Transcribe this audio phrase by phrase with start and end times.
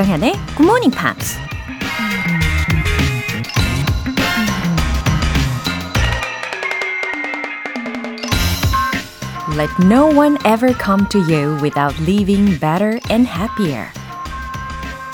[0.00, 1.36] 조정현의 Good Morning Pops.
[9.56, 13.88] Let no one ever come to you without leaving better and happier.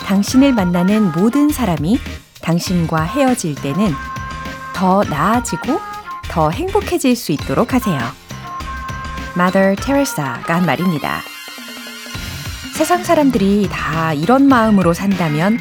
[0.05, 1.99] 당신을 만나는 모든 사람이
[2.41, 3.93] 당신과 헤어질 때는
[4.73, 5.81] 더 나아지고
[6.29, 7.99] 더 행복해질 수 있도록 하세요.
[9.35, 11.21] Mother Teresa가 한 말입니다.
[12.77, 15.57] 세상 사람들이 다 이런 마음으로 산다면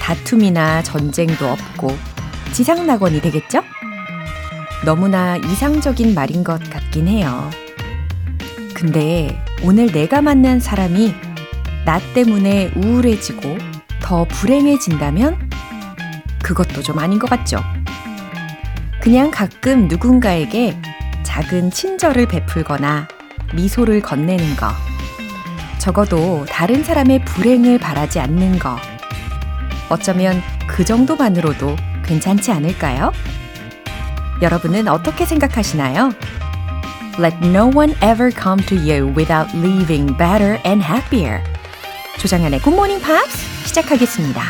[0.00, 1.96] 다툼이나 전쟁도 없고
[2.50, 3.62] 지상낙원이 되겠죠?
[4.84, 7.48] 너무나 이상적인 말인 것 같긴 해요.
[8.74, 11.14] 근데 오늘 내가 만난 사람이
[11.84, 13.56] 나 때문에 우울해지고
[14.02, 15.50] 더 불행해진다면
[16.42, 17.62] 그것도 좀 아닌 것 같죠?
[19.00, 20.76] 그냥 가끔 누군가에게
[21.22, 23.06] 작은 친절을 베풀거나
[23.54, 24.97] 미소를 건네는 거.
[25.78, 28.76] 적어도 다른 사람의 불행을 바라지 않는 거.
[29.88, 33.12] 어쩌면 그 정도만으로도 괜찮지 않을까요?
[34.42, 36.12] 여러분은 어떻게 생각하시나요?
[37.18, 41.42] Let no one ever come to you without leaving better and happier.
[42.18, 44.42] 조장현의 Good Morning Pops 시작하겠습니다.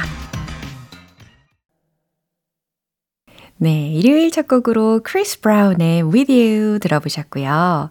[3.57, 7.91] 네, 일요일 첫 곡으로 크리스 브라운의 With You 들어보셨고요.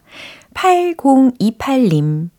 [0.53, 2.30] 8028님.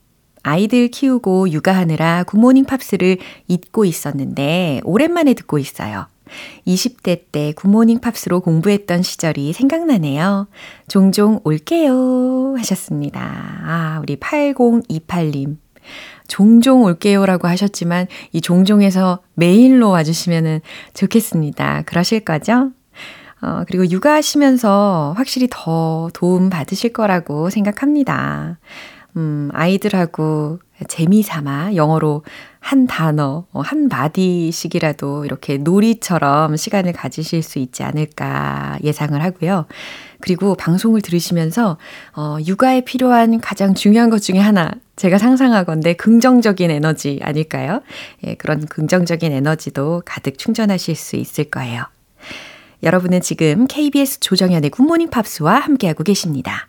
[0.49, 3.19] 아이들 키우고 육아하느라 굿모닝 팝스를
[3.49, 6.07] 잊고 있었는데 오랜만에 듣고 있어요.
[6.67, 10.49] 20대 때 굿모닝 팝스로 공부했던 시절이 생각나네요.
[10.89, 13.21] 종종 올게요 하셨습니다.
[13.21, 15.59] 아, 우리 8028님.
[16.29, 20.61] 종종 올게요라고 하셨지만 이 종종에서 매일로 와주시면
[20.95, 21.83] 좋겠습니다.
[21.87, 22.71] 그러실 거죠?
[23.41, 28.59] 어, 그리고 육아하시면서 확실히 더 도움 받으실 거라고 생각합니다.
[29.19, 32.23] 음, 아이들하고 재미 삼아 영어로
[32.61, 39.67] 한 단어, 어, 한 마디씩이라도 이렇게 놀이처럼 시간을 가지실 수 있지 않을까 예상을 하고요.
[40.21, 41.79] 그리고 방송을 들으시면서
[42.15, 47.83] 어, 육아에 필요한 가장 중요한 것 중에 하나 제가 상상하건데 긍정적인 에너지 아닐까요?
[48.25, 51.85] 예, 그런 긍정적인 에너지도 가득 충전하실 수 있을 거예요.
[52.85, 56.69] 여러분은 지금 KBS 조정현의 굿모닝 팝스와 함께하고 계십니다.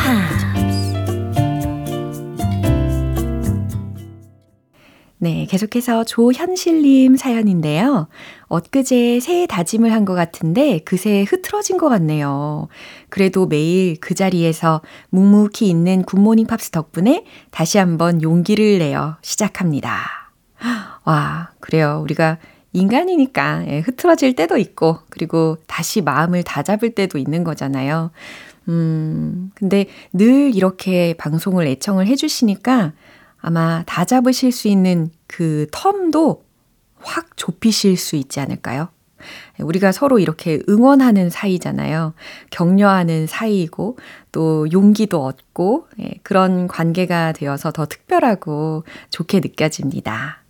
[5.23, 8.07] 네, 계속해서 조현실님 사연인데요.
[8.47, 12.67] 엊그제 새해 다짐을 한 것 같은데 그새 흐트러진 것 같네요.
[13.09, 20.31] 그래도 매일 그 자리에서 묵묵히 있는 굿모닝 팝스 덕분에 다시 한번 용기를 내어 시작합니다.
[21.05, 21.99] 와, 그래요.
[22.03, 22.39] 우리가
[22.73, 28.09] 인간이니까 예, 흐트러질 때도 있고, 그리고 다시 마음을 다잡을 때도 있는 거잖아요.
[28.69, 32.93] 음, 근데 늘 이렇게 방송을 애청을 해주시니까
[33.41, 36.41] 아마 다 잡으실 수 있는 그 텀도
[36.99, 38.89] 확 좁히실 수 있지 않을까요?
[39.59, 42.13] 우리가 서로 이렇게 응원하는 사이잖아요.
[42.49, 43.97] 격려하는 사이이고,
[44.31, 50.41] 또 용기도 얻고, 예, 그런 관계가 되어서 더 특별하고 좋게 느껴집니다.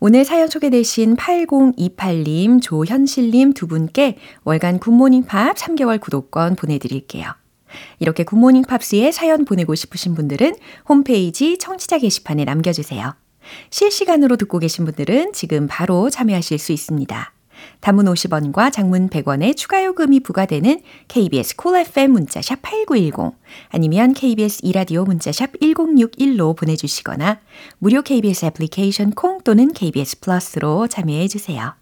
[0.00, 7.32] 오늘 사연 소개되신 8028님, 조현실님 두 분께 월간 굿모닝 팝 3개월 구독권 보내드릴게요.
[7.98, 10.54] 이렇게 굿모닝 팝스에 사연 보내고 싶으신 분들은
[10.88, 13.14] 홈페이지 청취자 게시판에 남겨주세요.
[13.70, 17.32] 실시간으로 듣고 계신 분들은 지금 바로 참여하실 수 있습니다.
[17.80, 23.36] 단문 50원과 장문 100원의 추가 요금이 부과되는 KBS 콜 cool FM 문자샵 8910
[23.70, 27.40] 아니면 KBS 이라디오 문자샵 1061로 보내주시거나
[27.78, 31.74] 무료 KBS 애플리케이션 콩 또는 KBS 플러스로 참여해 주세요.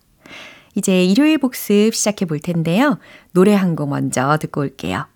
[0.75, 2.99] 이제 일요일 복습 시작해 볼 텐데요.
[3.33, 5.07] 노래 한 곡 먼저 듣고 올게요.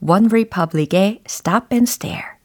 [0.00, 2.38] One Republic의 Stop and Stare.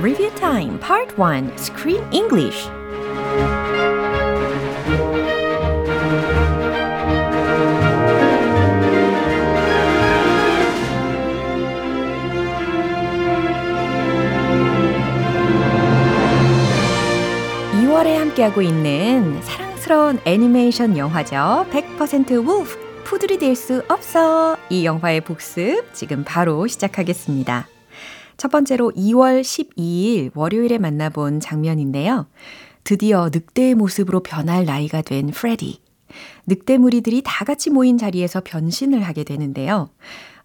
[0.00, 2.66] Review Time Part 1 Screen English
[18.32, 21.66] 함께하고 있는 사랑스러운 애니메이션 영화죠.
[21.70, 24.56] 100% Wolf, 푸들이 될 수 없어.
[24.70, 27.68] 이 영화의 복습 지금 바로 시작하겠습니다.
[28.36, 32.26] 첫 번째로 2월 12일 월요일에 만나본 장면인데요.
[32.84, 35.80] 드디어 늑대의 모습으로 변할 나이가 된 프레디.
[36.46, 39.90] 늑대 무리들이 다 같이 모인 자리에서 변신을 하게 되는데요.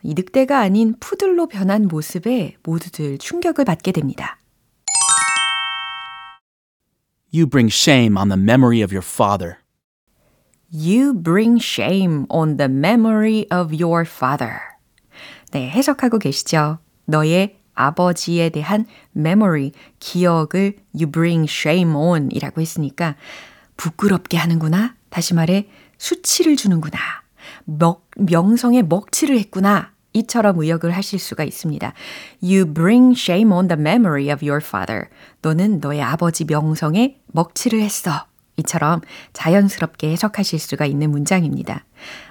[0.04, 4.40] 이 늑대가 아닌 푸들로 변한 모습에 모두들 충격을 받게 됩니다.
[7.38, 9.60] You bring shame on the memory of your father.
[10.72, 14.58] You bring shame on the memory of your father.
[15.52, 16.80] 네, 해석하고 계시죠?
[17.06, 23.16] 너의 아버지에 대한 memory, 기억을 you bring shame on 이라고 했으니까
[23.78, 24.96] 부끄럽게 하는구나.
[25.10, 25.70] 다시 말해
[26.00, 26.98] 수치를 주는구나.
[27.66, 29.92] 명, 명성에 먹칠을 했구나.
[30.18, 31.94] 이처럼 의역을 하실 수가 있습니다.
[32.44, 35.06] You bring shame on the memory of your father.
[35.42, 38.26] 너는 너의 아버지 명성에 먹칠을 했어.
[38.58, 39.02] 이처럼
[39.34, 41.86] 자연스럽게 해석하실 수가 있는 문장입니다.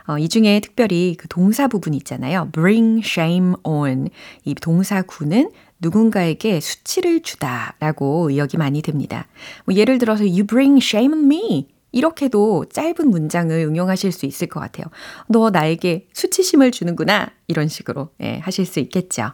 [0.09, 2.49] 어, 이 중에 특별히 그 동사 부분 있잖아요.
[2.53, 4.09] bring shame on.
[4.45, 5.51] 이 동사구는
[5.81, 9.29] 누군가에게 수치를 주다라고 의역이 많이 됩니다.
[9.65, 11.69] 뭐 예를 들어서 you bring shame on me.
[11.97, 14.85] 이렇게도 짧은 문장을 응용하실 수 있을 것 같아요.
[15.29, 17.31] 너 나에게 수치심을 주는구나.
[17.47, 19.33] 이런 식으로 예, 하실 수 있겠죠.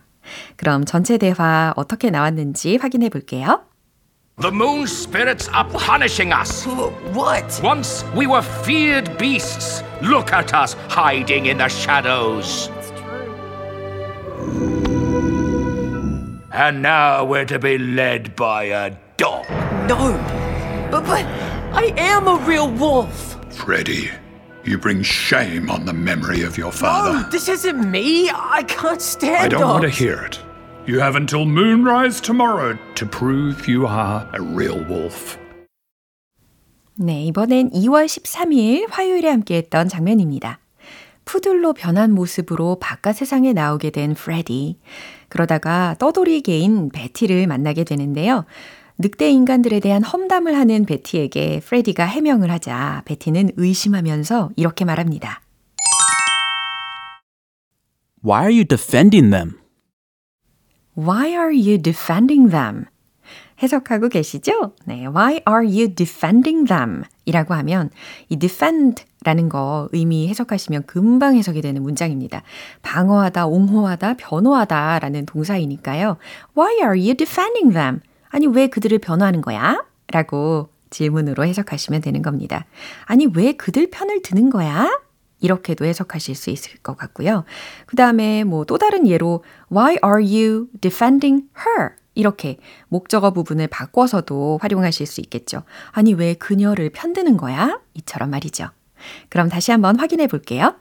[0.56, 3.62] 그럼 전체 대화 어떻게 나왔는지 확인해 볼게요.
[4.40, 6.66] The moon spirits are punishing us.
[7.12, 7.60] What?
[7.62, 9.82] Once we were feared beasts.
[10.00, 12.70] Look at us hiding in the shadows.
[16.54, 19.46] And now we're to be led by a dog.
[19.88, 20.16] No.
[20.90, 23.36] But, but I am a real wolf.
[23.50, 24.10] Freddy,
[24.64, 27.12] you bring shame on the memory of your father.
[27.22, 28.30] No, this isn't me.
[28.30, 29.98] I can't stand I don't want to dogs.
[29.98, 30.40] hear it.
[30.86, 35.38] You have until moonrise tomorrow to prove you are a real wolf.
[36.96, 40.58] 네, 이번엔 2월 13일 화요일에 함께했던 장면입니다.
[41.24, 44.78] 푸들로 변한 모습으로 바깥 세상에 나오게 된 프레디.
[45.28, 48.44] 그러다가 떠돌이 개인 베티를 만나게 되는데요.
[49.02, 55.42] 늑대 인간들에 대한 험담을 하는 베티에게 프레디가 해명을 하자 베티는 의심하면서 이렇게 말합니다.
[58.24, 59.58] Why are you defending them?
[60.96, 62.84] Why are you defending them?
[63.60, 64.74] 해석하고 계시죠?
[64.84, 67.02] 네, why are you defending them?
[67.24, 67.90] 이라고 하면
[68.28, 72.42] 이 defend 라는 거 의미 해석하시면 금방 해석이 되는 문장입니다.
[72.82, 76.18] 방어하다, 옹호하다, 변호하다 라는 동사이니까요.
[76.56, 78.00] Why are you defending them?
[78.32, 79.84] 아니, 왜 그들을 변호하는 거야?
[80.08, 82.66] 라고 질문으로 해석하시면 되는 겁니다.
[83.04, 84.90] 아니, 왜 그들 편을 드는 거야?
[85.40, 87.44] 이렇게도 해석하실 수 있을 것 같고요.
[87.86, 89.42] 그 다음에 뭐 또 다른 예로
[89.72, 91.90] Why are you defending her?
[92.14, 92.58] 이렇게
[92.88, 95.64] 목적어 부분을 바꿔서도 활용하실 수 있겠죠.
[95.90, 97.80] 아니 왜 그녀를 편드는 거야?
[97.94, 98.68] 이처럼 말이죠.
[99.30, 100.76] 그럼 다시 한번 확인해 볼게요.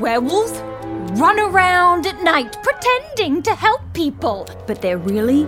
[0.00, 0.60] Werewolves
[1.18, 5.46] run around at night pretending to help people, but they're really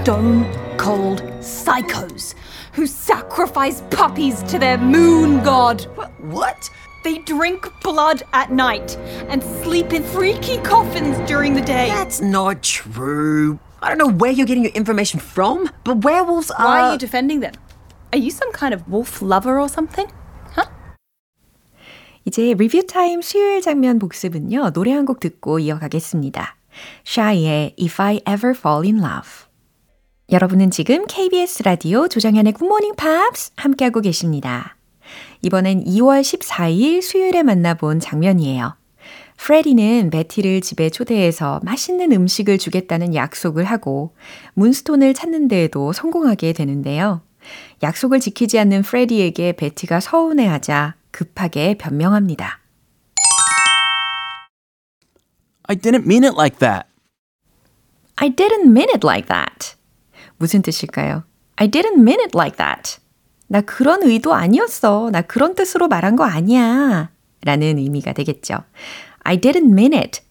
[0.00, 0.44] stone
[0.76, 2.34] cold psychos
[2.72, 5.82] who sacrifice puppies to their moon god.
[6.20, 6.68] What?
[7.04, 8.96] They drink blood at night
[9.28, 11.88] and sleep in freaky coffins during the day.
[11.88, 13.58] That's not true.
[13.80, 16.66] I don't know where you're getting your information from, but werewolves are.
[16.66, 17.52] Why are you defending them?
[18.12, 20.08] Are you some kind of wolf lover or something?
[20.56, 20.66] Huh?
[22.26, 24.70] 이제 리뷰 타임 수요일 장면 복습은요.
[24.72, 26.56] 노래 한 곡 듣고 이어가겠습니다.
[27.04, 29.46] 샤이의 If I Ever Fall in Love.
[30.31, 34.77] 여러분은 지금 KBS 라디오 조정현의 굿모닝 팝스 함께하고 계십니다.
[35.41, 38.77] 이번엔 2월 14일 수요일에 만나본 장면이에요.
[39.35, 44.15] 프레디는 베티를 집에 초대해서 맛있는 음식을 주겠다는 약속을 하고
[44.53, 47.21] 문스톤을 찾는 데에도 성공하게 되는데요.
[47.83, 52.61] 약속을 지키지 않는 프레디에게 베티가 서운해하자 급하게 변명합니다.
[55.63, 56.87] I didn't mean it like that.
[58.15, 59.80] I didn't mean it like that.
[60.41, 61.23] 무슨 뜻일까요?
[61.57, 62.97] I didn't mean it like that.
[63.47, 65.11] 나 그런 의도 아니었어.
[65.11, 67.11] 나 그런 뜻으로 말한 거 아니야.
[67.43, 68.57] 라는 의미가 되겠죠.
[69.19, 70.21] I didn't mean it.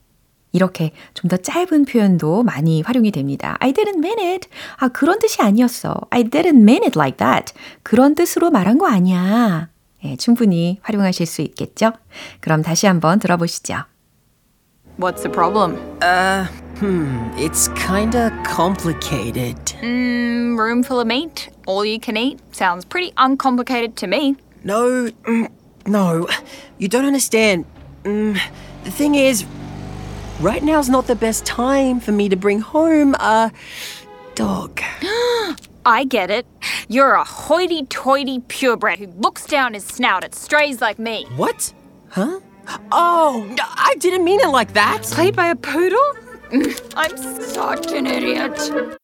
[0.53, 3.57] 이렇게 좀 더 짧은 표현도 많이 활용이 됩니다.
[3.61, 4.49] I didn't mean it.
[4.79, 5.95] 아, 그런 뜻이 아니었어.
[6.11, 7.55] I didn't mean it like that.
[7.85, 9.69] 그런 뜻으로 말한 거 아니야.
[10.03, 11.93] 예, 충분히 활용하실 수 있겠죠?
[12.41, 13.85] 그럼 다시 한번 들어보시죠.
[14.99, 15.79] What's the problem?
[16.81, 19.57] Hmm, it's kinda complicated.
[19.83, 22.41] Mm, room full of meat, all you can eat.
[22.53, 24.37] Sounds pretty uncomplicated to me.
[24.65, 25.51] No, mm,
[25.85, 26.27] no,
[26.79, 27.67] you don't understand.
[28.05, 28.41] Mm,
[28.85, 29.45] the thing is,
[30.41, 33.53] right now's not the best time for me to bring home a
[34.35, 34.81] dog.
[35.85, 36.47] I get it.
[36.89, 41.27] You're a hoity toity purebred who looks down his snout at strays like me.
[41.37, 41.75] What?
[42.09, 42.41] Huh?
[42.91, 45.03] Oh, I didn't mean it like that.
[45.03, 46.20] Played by a poodle?
[46.53, 48.99] I'm such an idiot.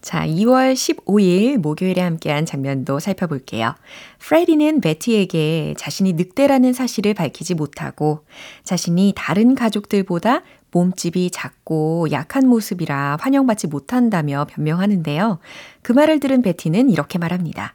[0.00, 3.74] 자, 2월 15일 목요일에 함께한 장면도 살펴볼게요.
[4.18, 8.26] 프레디는 베티에게 자신이 늑대라는 사실을 밝히지 못하고
[8.64, 15.38] 자신이 다른 가족들보다 몸집이 작고 약한 모습이라 환영받지 못한다며 변명하는데요.
[15.82, 17.74] 그 말을 들은 베티는 이렇게 말합니다.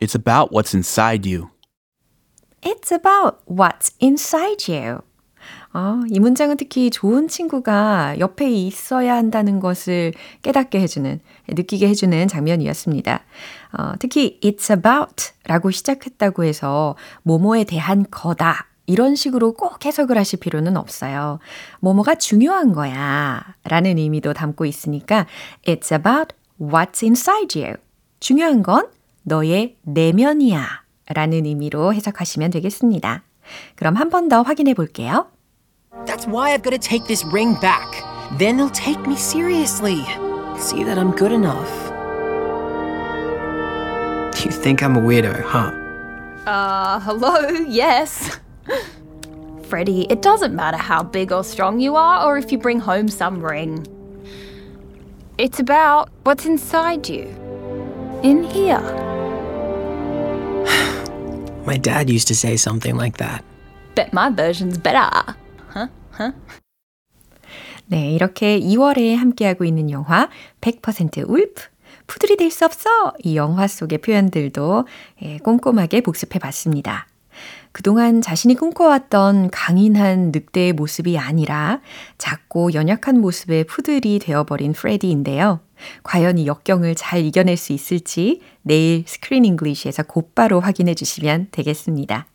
[0.00, 1.50] It's about what's inside you.
[2.62, 5.07] It's about what's inside you.
[5.78, 11.20] 어, 이 문장은 특히 좋은 친구가 옆에 있어야 한다는 것을 깨닫게 해주는,
[11.50, 13.20] 느끼게 해주는 장면이었습니다.
[13.78, 18.66] 어, 특히 it's about 라고 시작했다고 해서 뭐뭐에 대한 거다.
[18.86, 21.38] 이런 식으로 꼭 해석을 하실 필요는 없어요.
[21.78, 23.44] 뭐뭐가 중요한 거야.
[23.62, 25.26] 라는 의미도 담고 있으니까
[25.64, 27.76] it's about what's inside you.
[28.18, 28.88] 중요한 건
[29.22, 30.66] 너의 내면이야.
[31.14, 33.22] 라는 의미로 해석하시면 되겠습니다.
[33.76, 35.28] 그럼 한 번 더 확인해 볼게요.
[36.06, 38.04] That's why I've got to take this ring back.
[38.38, 40.04] Then they'll take me seriously.
[40.58, 41.70] See that I'm good enough.
[44.44, 45.72] You think I'm a weirdo, huh?
[46.48, 48.38] Uh, hello, yes.
[49.64, 53.08] Freddy, it doesn't matter how big or strong you are or if you bring home
[53.08, 53.86] some ring.
[55.36, 57.24] It's about what's inside you.
[58.22, 58.80] In here.
[61.66, 63.44] My dad used to say something like that.
[63.94, 65.36] Bet my version's better.
[67.86, 70.28] 네, 이렇게 2월에 함께하고 있는 영화
[70.60, 71.62] 100% 울프.
[72.06, 73.12] 푸들이 될 수 없어!
[73.22, 74.86] 이 영화 속의 표현들도
[75.22, 77.06] 예, 꼼꼼하게 복습해 봤습니다.
[77.72, 81.80] 그동안 자신이 꿈꿔왔던 강인한 늑대의 모습이 아니라
[82.18, 85.60] 작고 연약한 모습의 푸들이 되어버린 프레디인데요.
[86.02, 92.26] 과연 이 역경을 잘 이겨낼 수 있을지 내일 Screen English에서 곧바로 확인해 주시면 되겠습니다.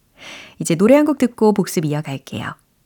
[0.60, 2.63] 이제 노래 한 곡 듣고 복습 이어갈게요.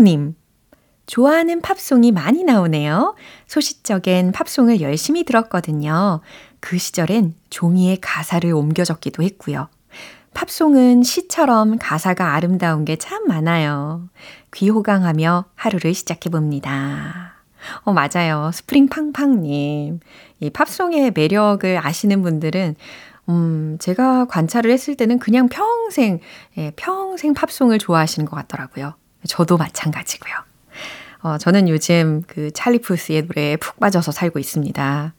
[0.00, 0.34] 팡팡님.
[1.06, 3.14] 좋아하는 팝송이 많이 나오네요.
[3.46, 6.20] 소시적엔 팝송을 열심히 들었거든요.
[6.60, 9.68] 그 시절엔 종이에 가사를 옮겨 적기도 했고요.
[10.32, 14.08] 팝송은 시처럼 가사가 아름다운 게 참 많아요.
[14.54, 17.34] 귀호강하며 하루를 시작해 봅니다.
[17.82, 18.50] 어, 맞아요.
[18.54, 20.00] 스프링 팡팡님.
[20.40, 22.76] 이 팝송의 매력을 아시는 분들은
[23.28, 26.20] 음, 제가 관찰을 했을 때는 그냥 평생,
[26.56, 28.94] 예, 평생 팝송을 좋아하시는 것 같더라고요.
[29.26, 30.34] 저도 마찬가지고요.
[31.22, 35.14] 어, 저는 요즘 그 찰리 푸스의 노래에 푹 빠져서 살고 있습니다.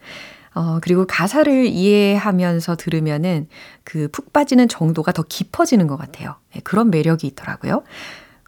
[0.54, 3.48] 어, 그리고 가사를 이해하면서 들으면은
[3.84, 6.36] 그 푹 빠지는 정도가 더 깊어지는 것 같아요.
[6.54, 7.84] 네, 그런 매력이 있더라고요.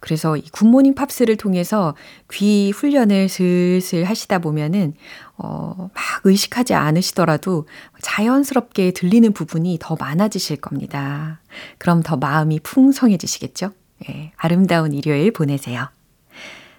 [0.01, 1.95] 그래서 이 굿모닝 팝스를 통해서
[2.33, 4.95] 귀 훈련을 슬슬 하시다 보면은,
[5.37, 7.67] 어, 막 의식하지 않으시더라도
[8.01, 11.39] 자연스럽게 들리는 부분이 더 많아지실 겁니다.
[11.77, 13.71] 그럼 더 마음이 풍성해지시겠죠?
[14.09, 15.89] 예, 아름다운 일요일 보내세요.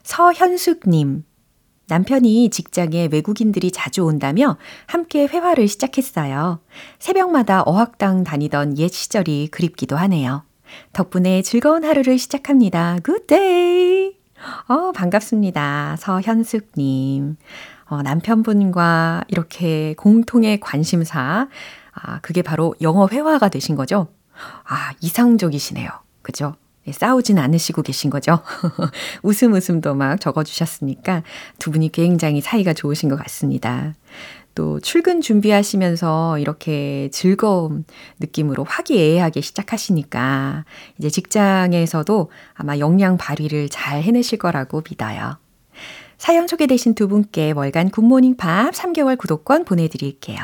[0.03, 1.25] 서현숙님,
[1.87, 6.61] 남편이 직장에 외국인들이 자주 온다며 함께 회화를 시작했어요.
[6.99, 10.45] 새벽마다 어학당 다니던 옛 시절이 그립기도 하네요.
[10.93, 12.99] 덕분에 즐거운 하루를 시작합니다.
[13.05, 14.17] Good!
[14.69, 15.97] 어, 반갑습니다.
[15.99, 17.37] 서현숙님.
[17.87, 21.49] 어, 남편분과 이렇게 공통의 관심사.
[21.93, 24.09] 아, 그게 바로 영어 회화가 되신 거죠?
[24.65, 25.91] 아, 이상적이시네요.
[26.23, 26.57] 그죠?
[26.87, 28.41] 예, 싸우진 않으시고 계신 거죠.
[29.23, 31.23] 웃음 웃음도 막 적어주셨으니까
[31.59, 33.95] 두 분이 굉장히 사이가 좋으신 것 같습니다.
[34.55, 37.85] 또 출근 준비하시면서 이렇게 즐거운
[38.21, 40.65] 느낌으로 화기애애하게 시작하시니까
[40.99, 45.39] 이제 직장에서도 아마 역량 발휘를 잘 해내실 거라고 믿어요.
[46.19, 50.39] 사연 소개되신 두 분께 월간 굿모닝 팝 3개월 구독권 보내드릴게요.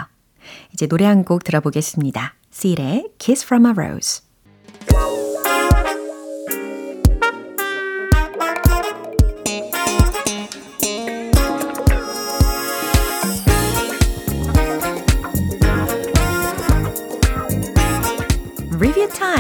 [0.73, 2.35] 이제 노래 한 곡 들어보겠습니다.
[2.53, 4.23] Seal의 Kiss from a Rose.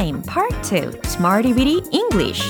[0.01, 2.43] Time Part 2 Smarty Weedy English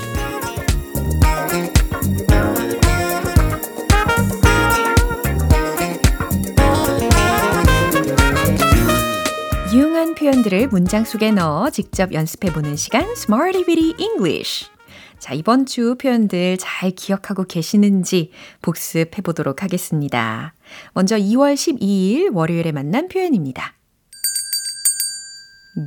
[9.73, 14.71] 유용한 표현들을 문장 속에 넣어 직접 연습해 보는 시간 Smarty Weedy English
[15.19, 18.30] 자, 이번 주 표현들 잘 기억하고 계시는지
[18.62, 20.54] 복습해 보도록 하겠습니다.
[20.95, 23.75] 먼저 2월 12일 월요일에 만난 표현입니다.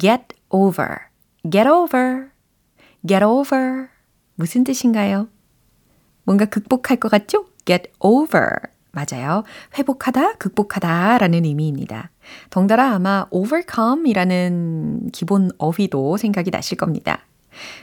[0.01, 1.12] get over,
[1.49, 2.29] get over,
[3.07, 3.89] get over.
[4.35, 5.27] 무슨 뜻인가요?
[6.23, 7.45] 뭔가 극복할 것 같죠?
[7.65, 8.49] get over.
[8.91, 9.43] 맞아요.
[9.77, 12.11] 회복하다, 극복하다 라는 의미입니다.
[12.51, 17.25] 덩달아 아마 overcome 이라는 기본 어휘도 생각이 나실 겁니다.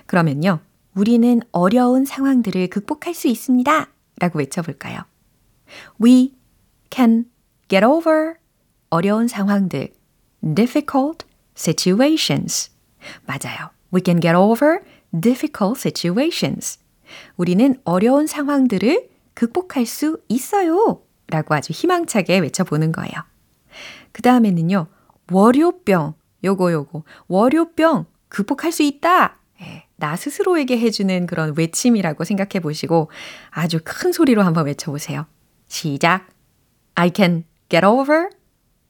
[0.06, 0.60] 그러면요.
[0.94, 3.88] 우리는 어려운 상황들을 극복할 수 있습니다.
[4.18, 5.00] 라고 외쳐볼까요?
[6.02, 6.34] We
[6.90, 7.26] can
[7.68, 8.34] get over
[8.90, 9.92] 어려운 상황들,
[10.54, 11.26] difficult
[11.56, 12.70] situations.
[13.26, 13.70] 맞아요.
[13.92, 14.80] We can get over
[15.18, 16.78] difficult situations.
[17.36, 21.02] 우리는 어려운 상황들을 극복할 수 있어요.
[21.28, 23.12] 라고 아주 희망차게 외쳐보는 거예요.
[24.12, 24.88] 그 다음에는요,
[25.30, 26.14] 월요병.
[26.42, 27.02] 요거, 요거.
[27.28, 29.36] 월요병 극복할 수 있다.
[29.60, 33.10] 예, 나 스스로에게 해주는 그런 외침이라고 생각해 보시고
[33.50, 35.26] 아주 큰 소리로 한번 외쳐보세요.
[35.68, 36.26] 시작.
[36.94, 38.30] I can get over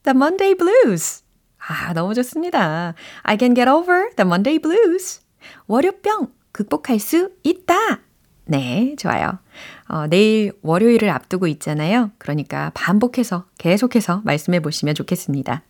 [0.04, 1.22] the Monday blues.
[1.66, 2.94] 아, 너무 좋습니다.
[3.22, 5.20] I can get over the Monday blues.
[5.66, 8.00] 월요병 극복할 수 있다.
[8.46, 9.38] 네, 좋아요.
[9.88, 12.10] 어, 내일 월요일을 앞두고 있잖아요.
[12.18, 15.62] 그러니까 반복해서 계속해서 말씀해 보시면 좋겠습니다.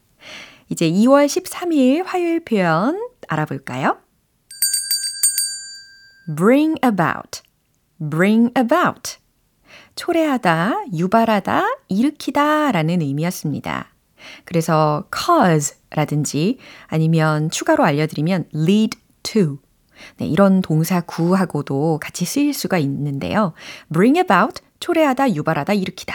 [0.70, 3.98] 이제 2월 13일 화요일 표현 알아볼까요?
[6.36, 7.42] bring about,
[7.98, 9.18] bring about.
[9.96, 13.88] 초래하다, 유발하다, 일으키다 라는 의미였습니다.
[14.44, 19.58] 그래서 cause 라든지 아니면 추가로 알려드리면 lead to.
[20.16, 23.52] 네, 이런 동사 구하고도 같이 쓰일 수가 있는데요.
[23.92, 26.14] bring about, 초래하다, 유발하다, 일으키다.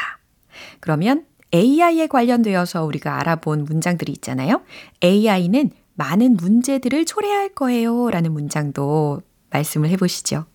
[0.79, 4.61] 그러면 AI에 관련되어서 우리가 알아본 문장들이 있잖아요.
[5.03, 10.45] AI는 많은 문제들을 초래할 거예요 라는 문장도 말씀을 해보시죠.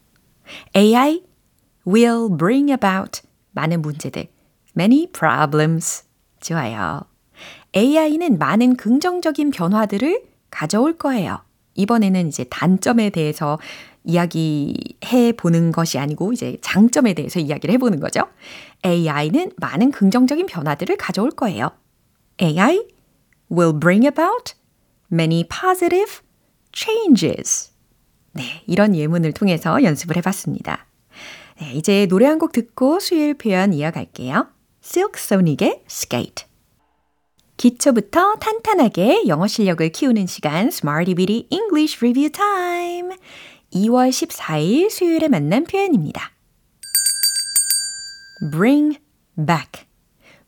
[0.76, 1.22] AI
[1.86, 3.22] will bring about
[3.52, 4.28] 많은 문제들,
[4.76, 6.04] many problems.
[6.40, 7.09] 좋아요.
[7.74, 11.38] AI는 많은 긍정적인 변화들을 가져올 거예요.
[11.74, 13.58] 이번에는 이제 단점에 대해서
[14.04, 18.22] 이야기해 보는 것이 아니고 이제 장점에 대해서 이야기를 해보는 거죠.
[18.84, 21.70] AI는 많은 긍정적인 변화들을 가져올 거예요.
[22.40, 22.86] AI
[23.50, 24.54] will bring about
[25.12, 26.12] many positive
[26.72, 27.70] changes.
[28.32, 30.86] 네, 이런 예문을 통해서 연습을 해봤습니다.
[31.60, 34.48] 네, 이제 노래 한 곡 듣고 수요일 표현 이어갈게요.
[34.82, 36.49] Silk Sonic의 Skate.
[37.60, 43.14] 기초부터 탄탄하게 영어 실력을 키우는 시간 Smarty Bitty English Review Time.
[43.74, 46.32] 2월 14일 수요일에 만난 표현입니다.
[48.50, 48.98] bring
[49.36, 49.84] back.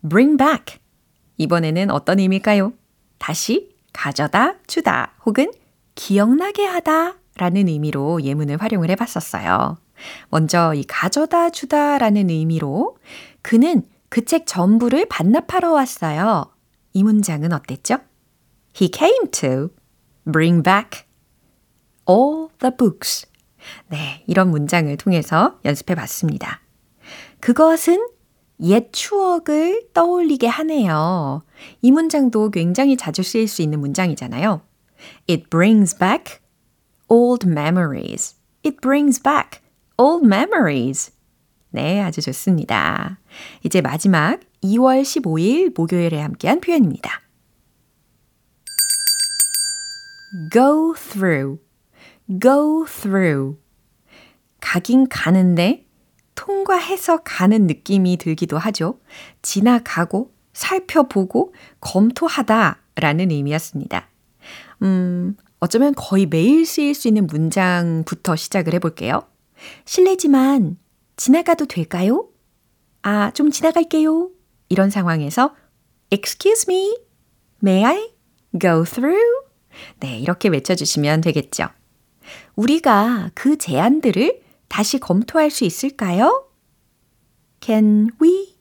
[0.08, 0.78] bring back.
[1.36, 2.72] 이번에는 어떤 의미일까요?
[3.18, 5.52] 다시 가져다 주다 혹은
[5.94, 9.76] 기억나게 하다 라는 의미로 예문을 활용을 해봤었어요.
[10.30, 12.96] 먼저 이 가져다 주다 라는 의미로
[13.42, 16.52] 그는 그 책 전부를 반납하러 왔어요.
[16.92, 17.98] 이 문장은 어땠죠?
[18.80, 19.70] He came to
[20.24, 21.04] bring back
[22.08, 23.26] all the books.
[23.88, 26.60] 네, 이런 문장을 통해서 연습해 봤습니다.
[27.40, 28.06] 그것은
[28.62, 31.42] 옛 추억을 떠올리게 하네요.
[31.80, 34.62] 이 문장도 굉장히 자주 쓰일 수 있는 문장이잖아요.
[35.28, 36.38] It brings back
[37.08, 38.36] old memories.
[38.64, 39.60] It brings back
[39.98, 41.12] old memories.
[41.70, 43.18] 네, 아주 좋습니다.
[43.64, 47.20] 이제 마지막 2월 15일 목요일에 함께한 표현입니다.
[50.52, 51.58] go through,
[52.40, 53.58] go through.
[54.60, 55.86] 가긴 가는데
[56.34, 58.98] 통과해서 가는 느낌이 들기도 하죠.
[59.42, 64.08] 지나가고 살펴보고 검토하다 라는 의미였습니다.
[64.82, 69.22] 음, 어쩌면 거의 매일 쓰일 수 있는 문장부터 시작을 해볼게요.
[69.84, 70.78] 실례지만
[71.16, 72.28] 지나가도 될까요?
[73.02, 74.30] 아, 좀 지나갈게요.
[74.72, 75.54] 이런 상황에서
[76.10, 76.96] Excuse me,
[77.62, 78.10] may I
[78.58, 79.20] go through?
[80.00, 81.68] 네, 이렇게 외쳐주시면 되겠죠.
[82.56, 86.48] 우리가 그 제안들을 다시 검토할 수 있을까요?
[87.60, 88.56] Can we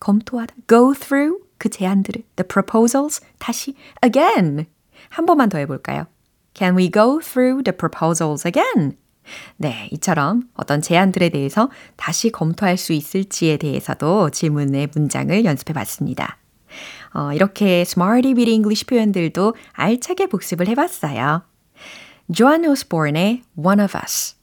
[0.00, 4.66] 검토하다 go through 그 제안들을 the proposals 다시 again
[5.10, 6.06] 한 번만 더 해볼까요?
[6.54, 8.96] Can we go through the proposals again?
[9.56, 16.38] 네, 이처럼 어떤 제안들에 대해서 다시 검토할 수 있을지에 대해서도 질문의 문장을 연습해 봤습니다.
[17.12, 21.42] 어, 이렇게 Smarty Bitty English 표현들도 알차게 복습을 해봤어요.
[22.32, 24.36] Joan Osborne의 One of Us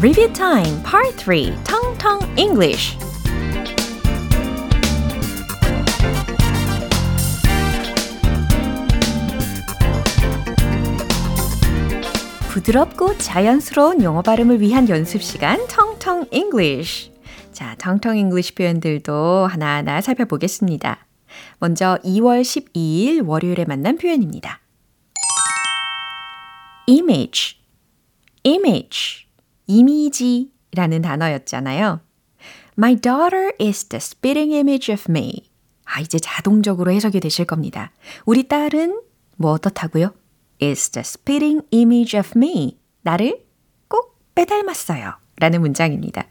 [0.00, 2.96] Review Time Part 3 Tong Tong English
[12.54, 17.10] 부드럽고 자연스러운 영어 발음을 위한 연습 시간 텅텅 English.
[17.50, 21.04] 자, 텅텅 English 표현들도 하나하나 살펴보겠습니다.
[21.58, 24.60] 먼저 2월 12일 월요일에 만난 표현입니다.
[26.88, 27.56] image,
[28.44, 29.26] image,
[29.66, 31.98] 이미지라는 단어였잖아요.
[32.78, 35.50] My daughter is the spitting image of me.
[35.86, 37.90] 아, 이제 자동적으로 해석이 되실 겁니다.
[38.24, 39.02] 우리 딸은
[39.38, 40.12] 뭐 어떻다고요?
[40.60, 42.78] Is the spitting image of me.
[43.02, 43.44] 나를
[43.88, 45.14] 꼭 빼닮았어요.
[45.36, 46.26] 라는 문장입니다.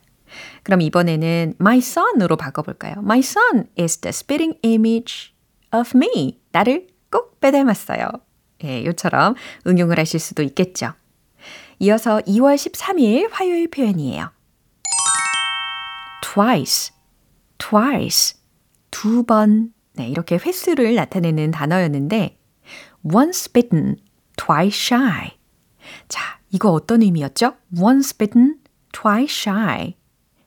[0.63, 2.95] 그럼 이번에는 my son으로 바꿔볼까요?
[2.99, 5.33] My son is the spitting image
[5.73, 6.39] of me.
[6.51, 8.07] 나를 꼭 빼닮았어요.
[8.63, 9.35] 예, 요처럼
[9.67, 10.93] 응용을 하실 수도 있겠죠.
[11.79, 14.31] 이어서 2월 13일 화요일 표현이에요.
[16.21, 16.93] twice,
[17.57, 18.39] twice,
[18.89, 19.73] 두 번.
[19.93, 22.39] 네, 이렇게 횟수를 나타내는 단어였는데,
[23.03, 23.97] once bitten,
[24.35, 25.31] twice shy.
[26.07, 27.55] 자, 이거 어떤 의미였죠?
[27.77, 28.57] once bitten,
[28.91, 29.95] twice shy.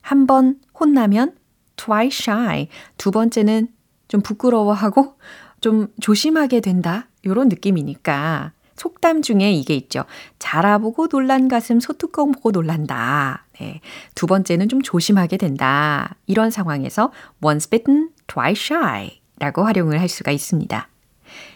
[0.01, 1.35] 한 번 혼나면
[1.75, 2.67] twice shy.
[2.97, 3.67] 두 번째는
[4.07, 5.17] 좀 부끄러워하고
[5.61, 7.07] 좀 조심하게 된다.
[7.25, 10.05] 요런 느낌이니까 속담 중에 이게 있죠.
[10.39, 13.45] 자라보고 놀란 가슴 소뚜껑 보고 놀란다.
[13.59, 13.81] 네.
[14.15, 16.15] 두 번째는 좀 조심하게 된다.
[16.27, 17.11] 이런 상황에서
[17.43, 20.87] once bitten, twice shy 라고 활용을 할 수가 있습니다.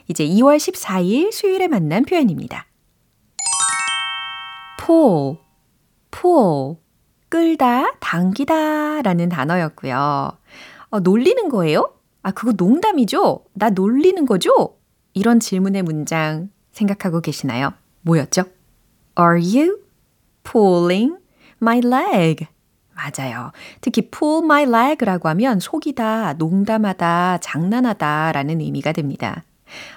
[0.07, 2.65] 이제 2월 14일 수요일에 만난 표현입니다.
[4.77, 5.37] pull,
[6.11, 6.77] pull,
[7.29, 10.31] 끌다, 당기다 라는 단어였고요.
[10.89, 11.93] 어, 놀리는 거예요?
[12.23, 13.45] 아, 그거 농담이죠?
[13.53, 14.77] 나 놀리는 거죠?
[15.13, 17.73] 이런 질문의 문장 생각하고 계시나요?
[18.01, 18.43] 뭐였죠?
[19.19, 19.79] Are you
[20.43, 21.15] pulling
[21.61, 22.47] my leg?
[22.93, 23.51] 맞아요.
[23.79, 29.43] 특히 pull my leg라고 하면 속이다, 농담하다, 장난하다 라는 의미가 됩니다.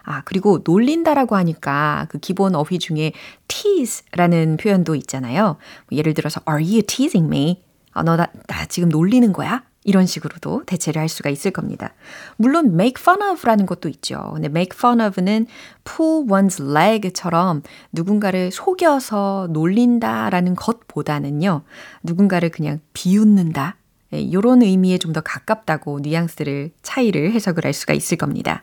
[0.03, 3.13] 아, 그리고 놀린다라고 하니까 그 기본 어휘 중에
[3.49, 5.57] tease라는 표현도 있잖아요.
[5.93, 7.63] 예를 들어서 are you teasing me?
[7.93, 9.63] 아, 너 나, 나 지금 놀리는 거야?
[9.87, 11.93] 이런 식으로도 대체를 할 수가 있을 겁니다.
[12.37, 14.31] 물론 make fun of라는 것도 있죠.
[14.33, 15.47] 근데 make fun of는
[15.85, 21.63] pull one's leg처럼 누군가를 속여서 놀린다라는 것보다는요.
[22.03, 23.77] 누군가를 그냥 비웃는다.
[24.11, 28.63] 이런 의미에 좀 더 가깝다고 뉘앙스를 차이를 해석을 할 수가 있을 겁니다.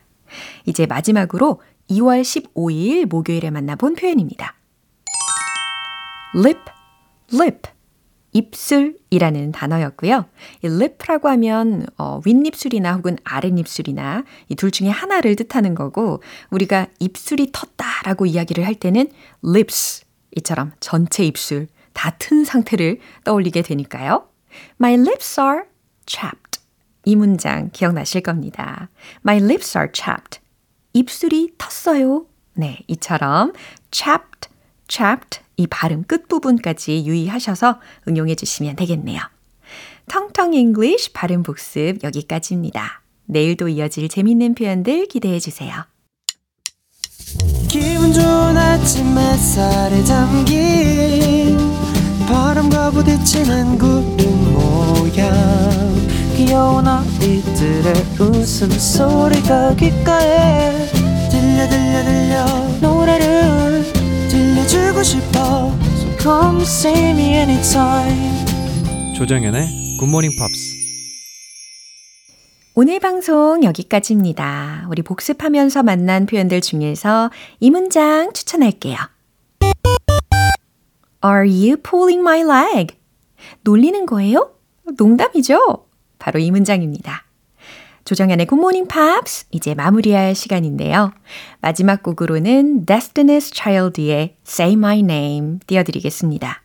[0.65, 4.55] 이제 마지막으로 2월 15일 목요일에 만나본 표현입니다.
[6.35, 6.59] lip,
[7.33, 7.69] lip.
[8.33, 10.23] 입술이라는 단어였고요.
[10.63, 17.51] 이 lip라고 하면 어, 윗입술이나 혹은 아랫입술이나 이 둘 중에 하나를 뜻하는 거고 우리가 입술이
[17.51, 19.09] 텄다라고 이야기를 할 때는
[19.45, 20.05] lips
[20.37, 24.29] 이처럼 전체 입술 다 튼 상태를 떠올리게 되니까요.
[24.79, 25.63] My lips are
[26.07, 26.60] chapped.
[27.05, 28.89] 이 문장 기억나실 겁니다.
[29.25, 30.39] My lips are chapped.
[30.93, 32.25] 입술이 텄어요.
[32.53, 33.53] 네, 이처럼
[33.91, 34.49] chapped,
[34.87, 39.21] chapped 이 발음 끝부분까지 유의하셔서 응용해 주시면 되겠네요.
[40.07, 43.01] 텅텅 English 발음 복습 여기까지입니다.
[43.25, 45.85] 내일도 이어질 재밌는 표현들 기대해 주세요.
[47.69, 51.57] 기분 좋은 아침 햇살에 담긴
[52.27, 55.21] 바람과 부딪히는 구름 모양
[56.41, 60.87] 귀여운 아이들의 웃음소리가 귓가에
[61.29, 62.45] 들려 들려 들려
[62.81, 63.83] 노래를
[64.27, 70.81] 들려주고 싶어 So come see me anytime 조정연의 굿모닝 팝스
[72.73, 74.87] 오늘 방송 여기까지입니다.
[74.89, 78.97] 우리 복습하면서 만난 표현들 중에서 이 문장 추천할게요.
[81.23, 82.95] Are you pulling my leg?
[83.61, 84.55] 놀리는 거예요?
[84.97, 85.90] 농담이죠?
[86.21, 87.25] 바로 이 문장입니다.
[88.05, 91.11] 조정연의 굿모닝 팝스 이제 마무리할 시간인데요.
[91.61, 96.63] 마지막 곡으로는 Destiny's Child의 Say My Name 띄워드리겠습니다.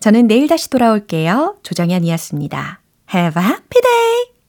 [0.00, 1.58] 저는 내일 다시 돌아올게요.
[1.62, 2.80] 조정연이었습니다.
[3.14, 4.33] Have a happy day!